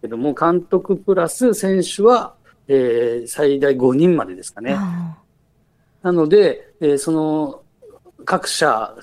[0.00, 2.34] けども、監督プラス選手は、
[2.68, 4.76] えー、最大5人までですかね。
[6.02, 7.62] なので、えー、その、
[8.26, 8.94] 各社、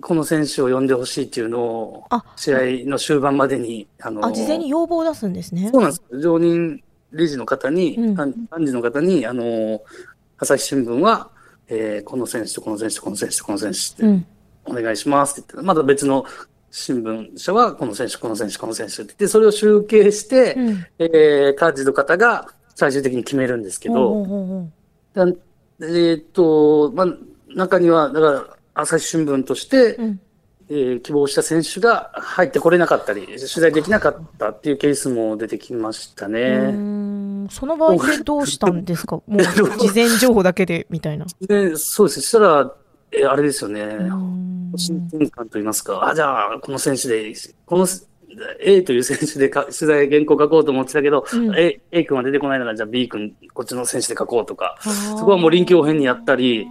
[0.00, 5.68] この選手を呼んでほしいっていうのを、試合の終盤までに、あのあ、事前に要望を出すんですね。
[5.70, 6.02] そうなんです。
[6.20, 8.08] 常任理事の方に、うん、
[8.52, 9.82] 幹事の方に、あの、
[10.38, 11.30] 朝日新聞は、
[11.68, 14.26] えー、この選手とこの選手とこの選手とこの選手って、
[14.64, 16.24] お願いしますって言って、まだ別の
[16.70, 24.24] 新聞社は、この選手、この選手、この選手って言って、それを集計して、うん、えー、幹事の方が、最終的に決めるんですけど、
[25.14, 27.06] えー、っと、まあ、
[27.54, 30.20] 中には、だから、朝日新聞として、うん、
[30.68, 36.72] えー、希望した選手が入ってこれなかったり、取材できなかったっていうケースも出てきましたね。
[37.50, 39.16] その場合でどうしたんですか？
[39.26, 41.26] もう事前情報だけでみたいな。
[41.40, 42.20] でそうです。
[42.20, 42.74] そしたら、
[43.12, 43.84] えー、あれですよね。
[44.76, 46.08] 新転換と言いますか。
[46.08, 47.32] あ、じゃあ、この選手で、
[47.66, 47.86] この
[48.60, 54.76] A という選手でか取材原稿書こうと思ってたけど、うん、A, A 君は出てこないなら、じゃあ B 君、こっちの選手で書こうとか、
[55.18, 56.68] そこはもう臨機応変にやったり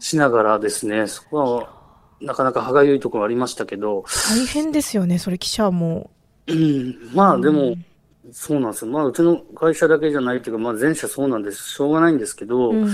[0.00, 1.80] しながらですね、そこは
[2.20, 4.04] なかなか歯がゆいところありましたけど。
[4.28, 6.10] 大変ですよね、それ記者も。
[6.48, 7.84] うん、まあでも、うん、
[8.32, 8.90] そうなんですよ。
[8.90, 11.62] まあうちの会社だけじゃないというか、まあ全社そうなんです。
[11.70, 12.90] しょうがないんですけど、うん、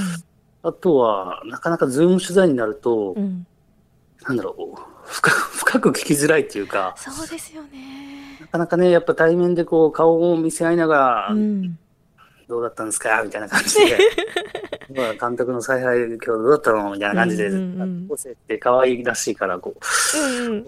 [0.62, 3.46] あとは、なかなかズーム取材になると、うん、
[4.22, 6.94] なんだろう、深深く聞きづらいっていうか。
[6.96, 8.38] そうですよね。
[8.40, 11.34] なかなかね、やっぱ対面でこう顔を見せ合いながら、
[12.48, 13.22] どうだったんですか？
[13.24, 13.98] みたいな感じで。
[15.20, 16.92] 監督の采配、今日どうだったの？
[16.92, 17.50] みたいな感じで、
[18.08, 20.18] 個性って可愛らしいから、こう。
[20.18, 20.66] うんうん、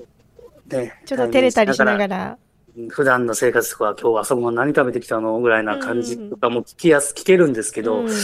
[0.68, 2.38] ね、ちょっと照れたりしながら。
[2.90, 5.40] 普段の生活とか、今日朝ごはん何食べてきたの？
[5.40, 8.14] ぐらいな感じとかも聞きやす、聞けるんですけど、うん、 ズ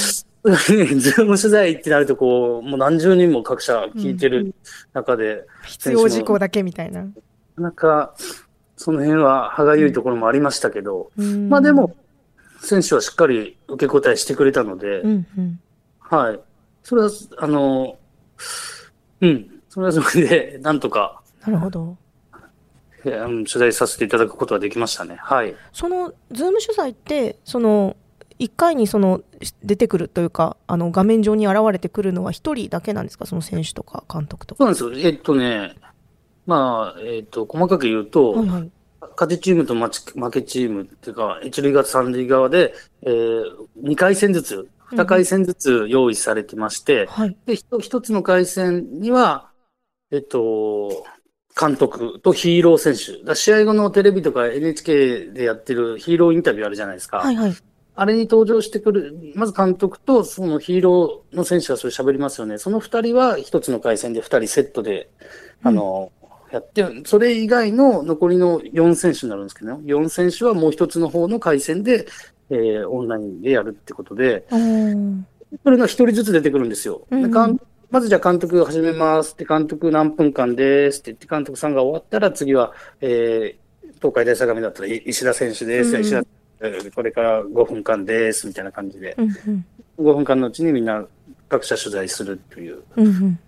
[0.45, 4.55] ーム取材ってなると、こう、もう何十人も各社聞いてる
[4.93, 7.01] 中で、うん、必要事項だけみたいな。
[7.03, 7.13] なか
[7.59, 8.15] なか、
[8.77, 11.97] その辺は歯がゆいところもありましたけど、うん、まあでも、
[12.65, 15.61] 選手はしっかり受け答えしてくれたので、うんうん、
[16.01, 16.41] はい。
[16.83, 17.99] それは、あの、
[19.21, 21.23] うん、それはそれで、なんとか。
[21.47, 21.97] なるほど。
[23.03, 25.17] 取材させていただくことができましたね。
[25.21, 25.55] はい。
[25.73, 27.97] その、ズーム取材って、その、
[28.39, 29.23] 1回にその
[29.63, 34.59] 出てくるというか、あの画面上に現れてくるのは1人だけなんですか、その選手とか監督とか。
[34.59, 35.09] そうなんですよ。
[35.09, 35.77] えっとね、
[36.47, 38.71] まあ、えっと、細かく言うと、はいはい、
[39.17, 43.45] 勝ちチームと負けチームっていうか、一塁側、三塁側で、えー、
[43.83, 49.51] 2回戦ずつ、2回戦ずつ用意されてまして、うんはい、で、一つの回戦には、
[50.11, 51.05] えっと、
[51.59, 53.25] 監督とヒーロー選手。
[53.25, 57.19] だ試合後のテレビとか NHK でやってるヒーローインタビューあるじゃないですか。
[57.19, 57.55] はいはい。
[57.97, 62.59] あれに登場してくる、まず監督とそのヒーローの選手がそれ喋りますよね。
[62.59, 65.11] その二人は一つの回戦で二人セットで、
[65.63, 66.11] あの、
[66.55, 72.07] やって、それ以外の残りの4選手になるんですけど、ね、4選手はもう一つの方の回線で、
[72.49, 74.47] えー、オンラインでやるってことで、
[75.65, 77.07] それが一人ずつ出てくるんですよ。
[77.11, 77.59] うん、
[77.91, 86.23] まずじゃあ監督始めますって、監督何分間ですって言って、監督さんが終わったら次は、えー、東海大相模だったら石田選手です、うん、石田
[86.95, 89.67] これから5分間ですみたいな感じで、うんうん、
[89.99, 91.05] 5分間のうちにみんな
[91.49, 92.85] 各社取材するという。
[92.95, 93.39] うんうん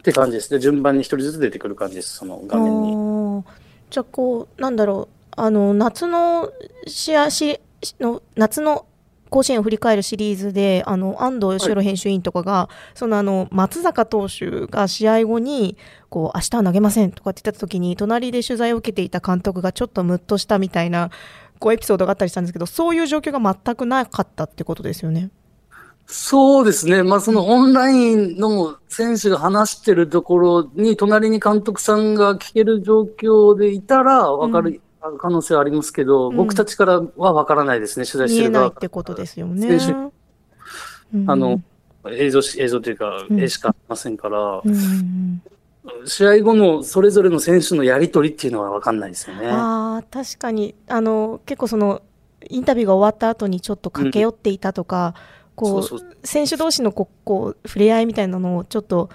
[0.00, 0.50] って感じです。
[0.50, 3.44] で、順番に一人ずつ出てくる感じです、その画面に。
[3.90, 6.50] じゃあ、こう、なんだろう、あの、夏の
[6.86, 7.60] 試合し
[8.00, 8.86] の、夏の
[9.30, 15.76] 甲子園を振り返るシリーズで、あの、安藤義弘編集委員とかが、そのあの、松坂投手が試合後に、
[16.08, 21.10] こう、明日は投げませんとかって言った時に、隣で取材を受けていた監督がちょっとムッとしたみたいな、
[21.58, 25.30] こう、エピソードがあったりしたんですけど、そういう状況が全くなかったってことですよね。
[26.12, 27.04] そうですね。
[27.04, 34.80] まあ、そのオンラインの選手が話してるところに、隣に監督さんが聞ける状況でいたら、わかる、
[35.18, 38.64] 可能性はありますけど、うん、僕たちからはわからないですね、取材してる側。
[38.64, 39.78] 見えないってことですよね。
[39.78, 40.10] 選
[41.14, 41.62] 手、あの、
[42.10, 45.42] 映像、映像というか、絵しかありませんから、うん
[46.04, 49.48] 試合後のそれぞれの選手のやり取りっていうのは分かんないですよね。
[49.50, 52.02] あ確かにあの結構その
[52.48, 55.14] インタビューが終わった後にちょっと駆け寄っていたとか、
[55.60, 59.10] こう選手同士のここう触れ合いみたいなのをちょっと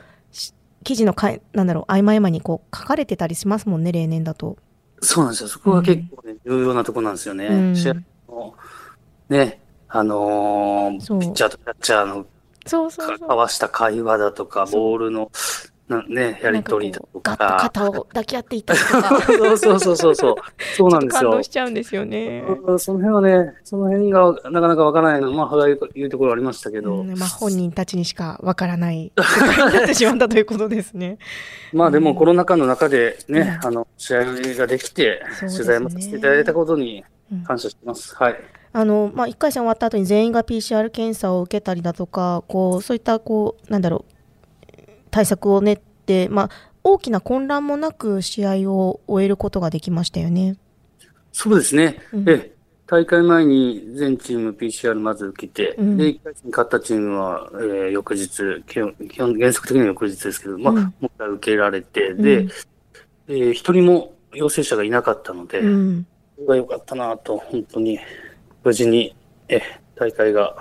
[0.84, 4.58] 記事のかなんだろう合間合間にこう書かれてたりしますもんね例年だと。
[5.02, 5.50] そうなんですよ。
[5.50, 7.48] そこが結構ね、うん、重要なところなんですよね。
[7.48, 7.94] うん、試合
[8.30, 8.54] の
[9.30, 12.26] ねあのー、ピッチャーとキャッチャーの
[12.68, 15.28] そうそう交わした会話だとか、ボールのな
[15.88, 17.36] ね、やりとりだとか。
[17.38, 19.22] ガッと肩を抱き合っていったりとか。
[19.22, 20.36] そうそうそうそうそう。
[20.76, 21.30] そうなんですよ。
[21.30, 22.44] 感動しちゃうんですよね。
[22.80, 27.02] その辺はね、その辺がなかなかわからないの、まあ、歯がゆいところありましたけど。
[27.02, 31.20] うん、まあ、本人たちにしかわからない、になってしまったということですね。
[31.72, 34.26] まあ、でもコロナ禍の中でね、うん、あの、試合
[34.58, 37.04] ができて、取材もさせていただいたことに
[37.46, 38.16] 感謝してます。
[38.20, 38.40] うん、はい。
[38.78, 44.15] あのまあ、1回戦終わった後に全員が PCR 検査を受けたりだとかこうそういったこうなんだろう
[45.16, 46.50] 対策を練って、まあ、
[46.84, 50.58] 大きな混乱もなく試合を終えることができましたよね。
[51.32, 52.02] そうですね。
[52.12, 52.52] うん、え
[52.86, 58.28] 大会前に全チーム PCR まず受けて、うん、で、1回戦勝ったチームは、えー、翌日
[58.68, 58.94] 基本、
[59.40, 62.50] 原則的には翌日ですけど、まあ、うん、もう一回受けられて、で、うん、
[63.30, 68.00] えー、一人も陽性者がいなかったので、うん、それが良かったなと、本当に、
[68.66, 69.16] 無事に、
[69.48, 69.62] え、
[69.96, 70.58] 大会が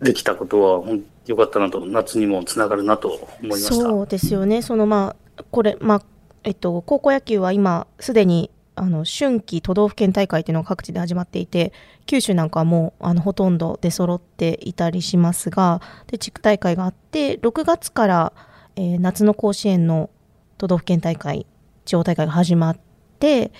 [0.00, 3.74] できたことは、うん、よかったなと、夏にもつながるなと思いました。
[3.74, 6.02] そうですよね、そのまあ、これ、まあ
[6.42, 11.72] えっと、高校野球は今、すでにあの春季都道府県大会というのが各地で始まっていて、
[12.06, 18.32] 九州なんかはもうあのほとんど出揃っていたりしますが、で地区大会があって、6月から、
[18.76, 20.08] えー、夏の甲子園の
[20.56, 21.46] 都道府県大会、
[21.84, 22.78] 地方大会が始まっ
[23.18, 23.52] て、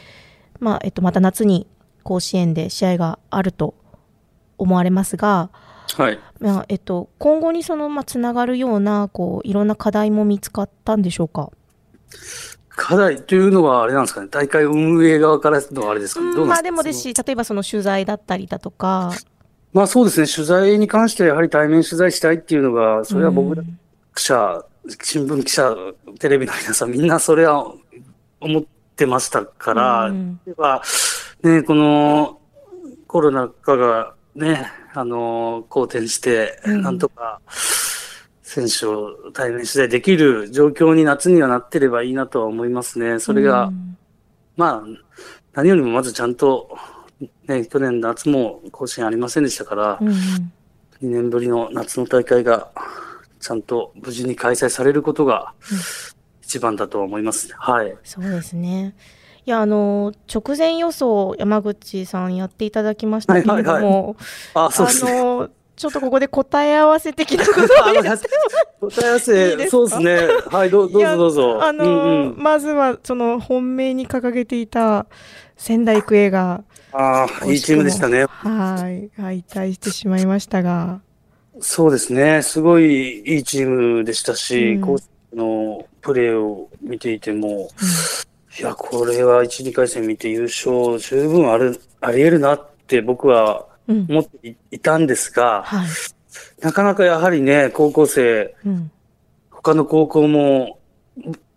[0.61, 1.67] まあえっと、また夏に
[2.03, 3.75] 甲子園で試合があると
[4.57, 5.51] 思われますが、
[5.95, 11.51] はいまあえっと、今後にその、まあ、つながるようなこういろんな課題も見つかったんでしょうか？
[12.69, 19.13] 課題というのは、あれなんですかね、大会運営側からのあれですかね、まあでもですし、例えばその取材だったりだとか。
[19.73, 23.63] まあそうですね、取材に関してはやはり対面取材したいっていうのが、それは僕ら
[24.15, 24.65] 記者、
[25.03, 25.75] 新聞記者、
[26.21, 27.75] テレビの皆さん、みんなそれは
[28.41, 28.63] 思っ
[28.95, 30.41] てましたから、うん、
[31.43, 32.39] ね、この
[33.09, 37.41] コロナ禍がね、あの、好転して、なんとか、
[38.43, 43.21] 選手を対面取材できる状況に夏にはなってればいいなとは思いますね。
[43.21, 43.97] それが、うん、
[44.57, 44.85] まあ、
[45.55, 46.77] 何よりもまずちゃんと、
[47.47, 50.51] ね、去年夏も甲子園ありませんでしたから、うん、2
[51.01, 52.73] 年ぶりの夏の大会が、
[53.39, 55.55] ちゃんと無事に開催されることが、
[56.43, 57.97] 一番だと思います、はい。
[58.03, 58.97] そうですね。
[59.49, 63.73] いやあの直前予想山口さんやっていただきましたけれども、はい。
[63.73, 64.17] はいはい、
[64.55, 68.29] あそうですね、のちょっとここで答え合わせ的なことを やって
[68.79, 70.19] 答え合わせそうですね。
[70.51, 71.65] はいどうぞどうぞ。
[71.65, 75.07] あの、うんうん、まずはその本命に掲げていた
[75.57, 78.27] 仙台育英がああいいチームでしたね。
[78.29, 81.01] はい敗退してしまいましたが。
[81.59, 82.43] そうですね。
[82.43, 84.97] すごいいいチームでしたし、うん、
[85.35, 88.28] のプレーを見ていても、うん
[88.59, 95.89] いや、これは1、2回戦見て優勝十分ある、あり得るなって僕は思っていたんですが、うんはい、
[96.61, 98.91] なかなかやはりね、高校生、うん、
[99.51, 100.81] 他の高校も、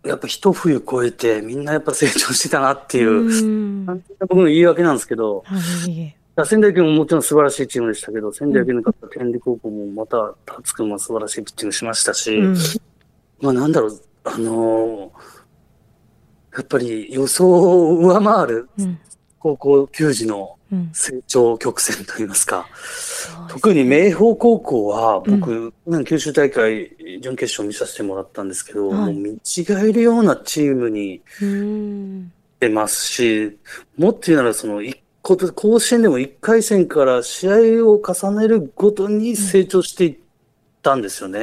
[0.04, 3.86] やっぱ一冬越えてみんなやっぱ成長してたなっていう、うん。
[4.20, 5.58] 僕の言い訳なんですけど、は
[6.44, 12.40] い、仙台育英ももちろん素晴らしいチームでしたけど、仙台育英の勝った天理高校もまた、達君も素晴らしいピッチングしましたし、
[13.40, 15.31] まあなんだろう、あのー
[16.56, 18.68] やっぱり予想を上回る
[19.38, 20.56] 高校球児の
[20.92, 22.66] 成長曲線といいますか、
[23.42, 29.38] うん、特に明豊高校は僕、うん、九州大会準決勝見させてもらったんですけど、もう見違
[29.68, 31.22] えるようなチームに
[32.60, 33.58] 出ますし、
[33.96, 35.36] もっと言うならその一甲
[35.78, 37.48] 子園でも1回戦から試
[37.80, 40.16] 合を重ねるごとに成長していっ
[40.82, 41.40] たんですよね。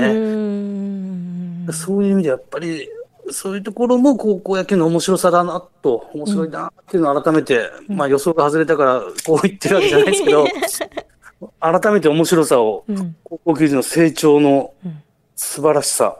[1.67, 2.89] うそういう意味でやっぱり
[3.31, 10.45] そういうところも高校野球の面白さだなと、面白いなっていうのを改めて、うん、まあ予想が外れたからこう言ってるわけじゃないですけど、
[11.59, 12.85] 改めて面白さを、
[13.23, 14.73] 高校球児の成長の
[15.35, 16.17] 素晴らしさ、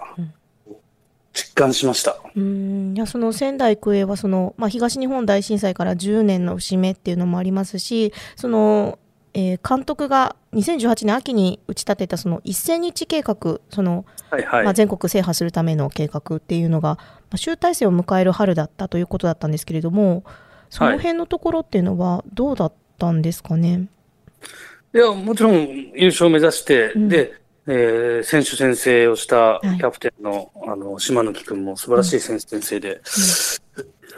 [1.34, 2.18] 実感しました。
[2.36, 2.94] うん。
[2.96, 9.00] いやその仙台育英はその、まあ、東日本大震災から10年の節目っていうのもありますしその
[9.34, 20.24] えー、監督が2018年秋に打ち立てたその1000日計画その、はいはい、まあ、全国制覇するための計画っていうのが、まあ、集大成を迎える春だったということだったんですけれども
[20.70, 25.56] その辺のところっていうのはどうだったんですかね、はい、いやもちろん
[25.96, 27.34] 優勝を目指して、うん、で、
[27.68, 33.04] えー、選手宣誓をしたキャプテンのはい、あの島貫君も素晴らしい選手宣誓で、うんうん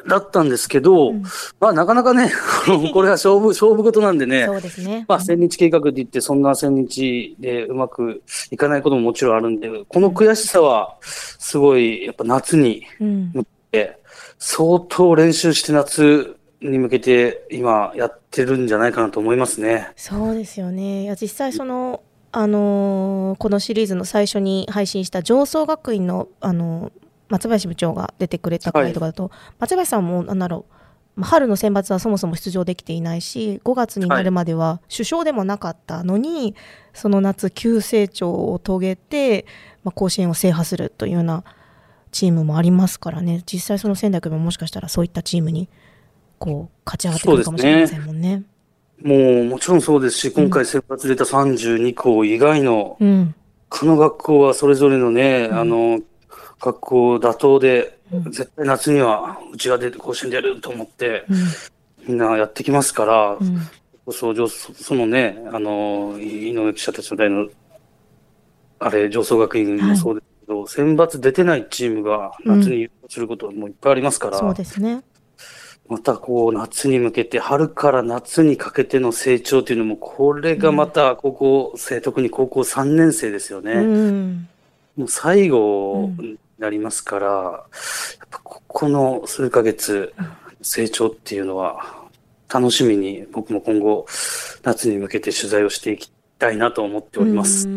[0.08, 1.24] だったんですけど、うん、
[1.60, 2.32] まあなかなかね、
[2.94, 5.06] これは勝負、勝負事なんでね、そうですね。
[5.08, 13.98] まあ千日計画って言って、そんな千日でうまくいかないことももちろんあるんで、この悔しさは、すごい、やっぱ夏に向けて、
[14.40, 19.90] 相当練習して夏に向けて今やってるんじゃないかなと思いますね。
[19.96, 21.04] そうですよね。
[21.04, 26.92] いや、実際その、あのー、このシリーズの最初に配信した上層学院の、あのー
[27.32, 30.66] 松林部長が出てくれた回とかだと、はい、松林さんもなんだろ
[31.18, 36.56] う春の選抜はそもそも出場できていないし5月になるまでは首相でもなかったのに、はい、
[36.94, 39.46] その夏急成長を遂げて、
[39.84, 41.44] まあ、甲子園を制覇するというような
[42.12, 43.42] チームもありますからね。
[43.46, 45.70] 実際その仙台育英ももしかしたらそういったチームに
[46.40, 48.44] こう勝ち上がってくるかもしれませんもんね。
[49.02, 53.36] もうもちろんそうですし、今回選抜出た32校以外の、うん、
[53.70, 56.00] この学校はそれぞれのね、うん、あの、
[56.62, 57.98] 学校妥当で、
[58.30, 61.26] 絶対夏にはうちが出て甲子園でやると思って、
[62.08, 67.48] みんなやってきますから、うん、そそのね、あの、井上記者たちの代の、
[68.80, 75.04] あれ、上層学院もそうですけど、はい、選抜出てないチームが夏に優勝することもいっぱいありますから、そうですね。
[75.88, 83.74] またこう夏に向けて、春から夏にかけての成長というのも、これがまた高校生、うん、特に高校3年生ですよね。
[83.74, 84.48] うん、
[84.96, 87.32] もう最後になりますから、や
[88.26, 90.14] っぱここの数ヶ月、
[90.62, 92.00] 成長っていうのは、
[92.54, 94.06] 楽しみに僕も今後、
[94.64, 97.68] 夏に向けて取材をしていきたいなと思っております。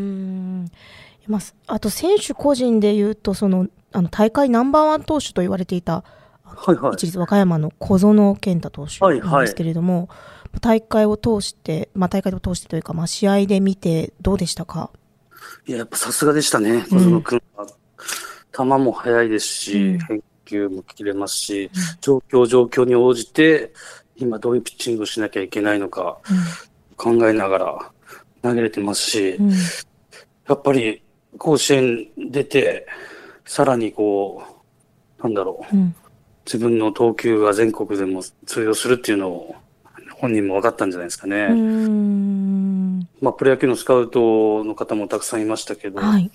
[1.26, 6.04] まあと選手個人でいうと、そのあの大会ナンバーワン投手と言われていた
[6.44, 10.14] はいはい、一律和歌山の小園健太投手なんですけれども、はいは
[10.58, 14.90] い、大会を通して、まあ、大会を通してというか、まあ、試合で見てどうでしたか？
[15.66, 17.66] いや、やっぱさすがでしたね、小園君は。
[18.56, 23.72] 球も速いですし、うん、返球も切れますし、うん、状況状況に応じて、
[24.16, 26.18] 今どういうピッチングをしなきゃいけないのか、
[26.96, 27.90] 考えながら
[28.42, 31.02] 投げれてますし、うん、やっぱり
[31.38, 32.86] 甲子園出て、
[33.44, 34.42] さらにこ
[35.18, 35.76] う、なんだろう、
[36.46, 39.54] 自分の投球が全国でも通用するっていうのを
[40.18, 41.48] 本人も分かったんじゃないですかね。
[43.20, 46.30] まあ、プロ野球のスカウトの方もたくさんいましたけど、はい、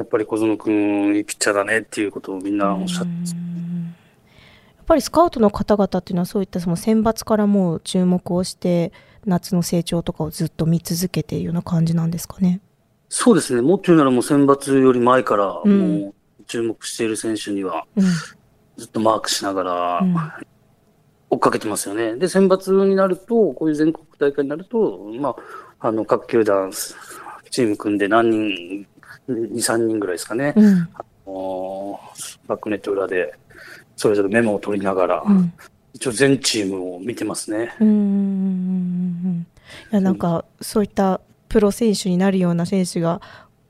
[0.00, 3.10] やっぱり小園君、いいピッチャーだねっていうことをみんなおっしゃって。
[3.10, 8.92] やっぱりスカウトの方々っていうのはそういったその選抜からもう注目をして
[9.24, 12.60] 夏の成長とかをずっと見続けているような感じなんですかね。
[13.08, 13.60] そうですね。
[13.60, 16.14] もっと言うならもう選抜より前からもう
[16.46, 18.04] 注目している選手には、うん
[18.80, 20.02] ずっとマークしながら、
[21.28, 22.16] 追っかけてますよね。
[22.16, 25.36] で、選抜になると、こういう全国大会になると、ま
[25.78, 26.72] あ、あの、各球団、
[27.50, 28.86] チーム組んで何人、
[29.28, 30.54] 2、3人ぐらいですかね。
[30.56, 32.00] うん、あの
[32.46, 33.34] バックネット裏で、
[33.96, 35.52] それぞれメモを取りながら、うん、
[35.92, 37.74] 一応全チームを見てますね。
[37.80, 39.46] うん
[39.92, 43.20] いや、なんか、そういったプロ選手になるような選手が、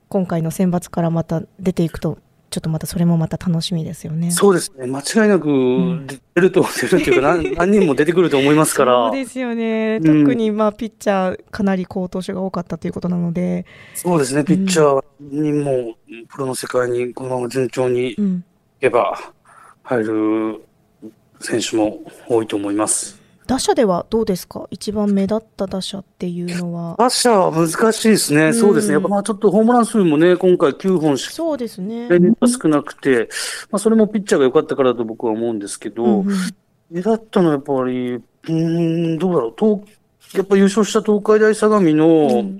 [0.09, 2.17] 今回の選抜からまた出ていくと
[2.51, 4.29] ちょっとまたそれもまた楽しみですよね。
[4.29, 4.85] そうですね。
[4.85, 5.47] 間違いなく
[6.35, 9.09] 出ると、出るっていうか 何、何人も出てくると思いますから。
[9.09, 10.01] そうですよね。
[10.01, 13.65] 特にまあピッチャーかなり好投手が多かったということなので。
[13.93, 14.43] そうですね。
[14.43, 15.95] ピッチャーにも
[16.27, 18.17] プロの世界にこのまま順調にい
[18.81, 19.17] けば
[19.83, 20.61] 入る
[21.39, 23.20] 選手も多いと思います。
[23.51, 24.65] 打者ではどうですか？
[24.71, 26.95] 一番目立った打者っていうのは。
[26.97, 28.45] 打者は難しいですね。
[28.45, 28.93] うん、そうですね。
[28.93, 31.33] やっぱまあちょっとホームラン数もね、今回9本しか。
[31.33, 32.07] そうですね。
[32.45, 33.27] 少なくて、
[33.69, 36.27] まあそれもピッチャーが良かったからと僕は思うんですけど、うん
[36.89, 39.53] 目立ったのはやっぱり、うん、どうだろう。
[39.59, 39.81] 東
[40.33, 42.51] やっぱ優勝した東海大相模の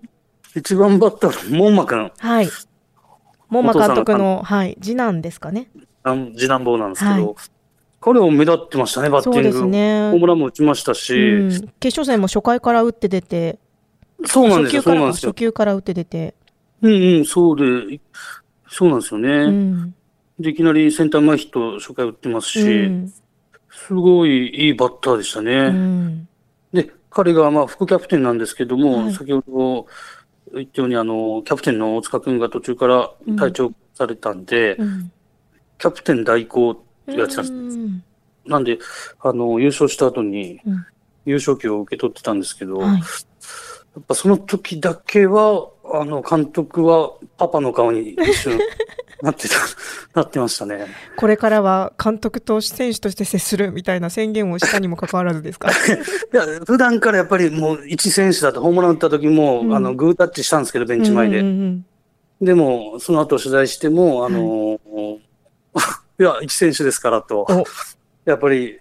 [0.58, 2.12] 一番バッターの門馬君。
[2.18, 2.50] はい。
[3.48, 5.70] 門馬監督の、はい、次男ですかね。
[6.36, 7.36] 次男坊なんですけど、はい
[8.02, 9.44] 彼も目立ってましたね、バッティング。
[9.44, 10.10] そうですね。
[10.10, 11.50] ホームランも打ちましたし、うん、
[11.80, 13.60] 決勝戦も初回から打って出て、
[14.26, 15.32] そうなんですよ、そうなんですよ。
[15.32, 16.34] 初球から打って出て。
[16.82, 18.00] うんうん、そうで、
[18.68, 19.30] そうなんですよね。
[19.30, 19.96] うん、
[20.40, 23.14] で、いきなりセンター前ヒット初回打ってますし、うん、
[23.70, 25.54] すごいいいバッターでしたね。
[25.54, 26.28] うん、
[26.74, 29.86] で、彼がまあ副キャプテンなんですけども、はい、先ほど
[30.56, 34.78] 言ったように、あの、キャプテンの大塚君が途中から退場されたんで、
[35.78, 36.84] キャプテン代行
[37.18, 38.50] やってたんです。
[38.50, 38.80] なんで、
[39.22, 40.60] あの、優勝した後に、
[41.26, 43.00] 優勝旗を受け取ってたんですけど、はい、や
[44.00, 48.58] っぱその時だけは、あの、監督はパパの顔に一瞬
[49.22, 49.56] なってた、
[50.16, 50.88] なってましたね。
[51.18, 55.70] これからは監督と選手として接するみたいな宣言をしたにもかかわらずですか？
[55.70, 55.74] い
[56.32, 61.40] や、普段からやっぱりもう一選手だとホームラン打った時も、うん、あの、グータッチしたんですけど、ベンチ前で。
[61.40, 64.80] うんうんうん、でも、その後取材しても、あの、はい
[66.22, 67.48] いや、一選手ですからと、
[68.26, 68.78] やっぱり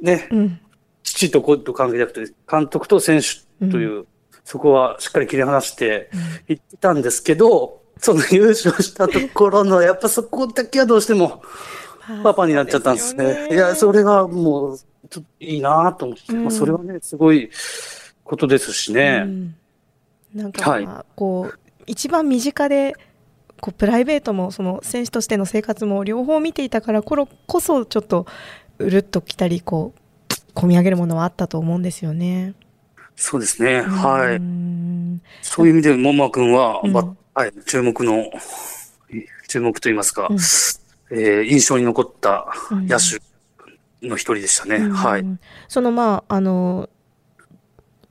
[0.00, 0.60] ね、うん、
[1.02, 4.06] 父と子と関係なくて、監督と選手という、うん、
[4.42, 6.08] そこはしっかり切り離して
[6.46, 11.42] 言ってたんですけど、その優勝したところの、やっぱそこだけはどうしても、
[12.22, 13.34] パパになっちゃったんですね。
[13.34, 13.54] すね。
[13.54, 17.50] いや、それがもう、ちょっといいなと思って、うん、まあ、それはね、すごい
[18.24, 19.24] ことですしね。
[19.26, 19.54] うん、
[20.34, 22.94] なんか、はい、こう、一番身近で
[23.60, 27.26] こうプライベートもその選手としての生活も両方見ていたからこ
[27.60, 28.26] そちょっと
[28.78, 30.00] うるっときたりこう
[30.54, 32.54] 込み上げるものはあったと思うんですよね。
[33.14, 33.82] そうですね。
[33.82, 34.40] はい。
[35.42, 38.30] そういう意味で、もも君は、うん、はい、注目の、
[39.48, 43.20] 注目といいますか、うん、えー、印象に残った野手
[44.06, 44.76] の一人でしたね。
[44.76, 45.24] うん、はい。
[45.66, 46.88] その、まあ、あの、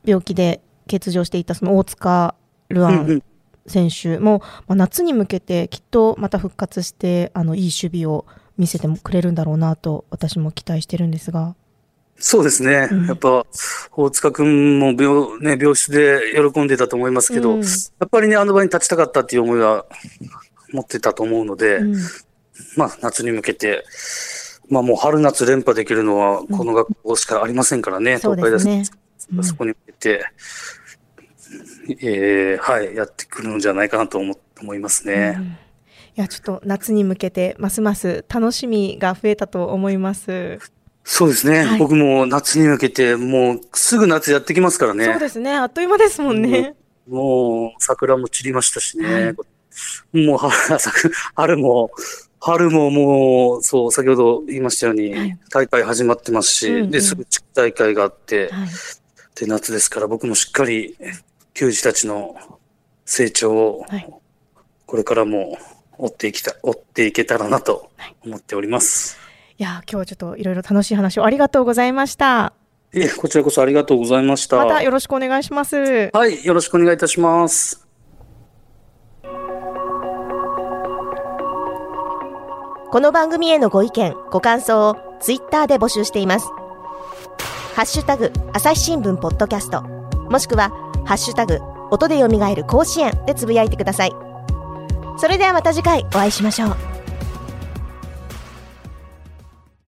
[0.03, 2.35] 病気で欠場していたその大塚
[2.69, 3.23] ルアン
[3.67, 8.25] 選手も、まあ、夏に向けてきっとまた復活してあのいい守備を
[8.57, 11.55] 見せてくれるんだろうなと私も期待してるんですが。
[12.19, 12.89] そうですね。
[12.91, 13.45] うん、やっぱ、
[13.91, 17.67] 大塚君も病,、ね、病室で喜んでたと思いますけど、うん、や
[18.05, 19.85] っぱりね、あの場に立ちたかったっていう思いは
[20.73, 21.95] 持ってたと思うので、うん、
[22.75, 23.85] まあ、夏に向けて、
[24.69, 28.83] まあもう春夏連覇できるのはこの学校しかありませんからね、東海大ね、
[29.43, 30.25] そこに向けて、
[32.01, 35.37] えー、はい、やってくるんじゃないかなと思思いますね。
[36.15, 40.59] いや、ちょっと夏に向けて、ますます楽しみが増えたと思います。
[41.03, 45.05] そうですね、はい、僕も夏に向けて、もうすぐ夏やってきますからね。
[45.05, 46.75] そうですね、あっという間ですもんね。
[47.07, 49.05] もう桜も散りましたしね。
[49.25, 49.33] は
[50.13, 50.39] い、もう
[51.35, 51.91] 春も、
[52.39, 58.67] 春ももう、そう、先ほど言いましたように、はい、大会始まってますし、うんうん、で、すぐ地区大会があって、はい、
[59.35, 60.97] で、夏ですから僕もしっかり、
[61.57, 62.35] 球児たちの
[63.03, 63.85] 成長を、
[64.85, 65.57] これからも
[65.97, 67.89] 追っていきた、追っていけたらなと
[68.23, 69.17] 思っております。
[69.57, 72.53] いや、今日はちょっといろいろ楽しい話をありがとうございました。
[72.93, 74.57] いえ、こちらこそありがとうございました。
[74.57, 76.11] またよろしくお願いします。
[76.13, 77.87] はい、よろしくお願いいたします。
[82.91, 86.49] この番組へのご意見、ご感想をツイッターで募集しています。
[87.73, 94.11] ハッシュタグ、朝日新聞ポッドキャスト、もしくは、ハッシュタグ、音で蘇る甲子園でつぶやいてください。
[95.17, 96.96] それではまた次回お会いしましょう。